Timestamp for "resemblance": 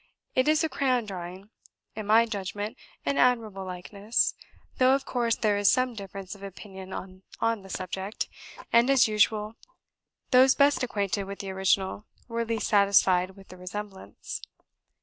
13.57-14.41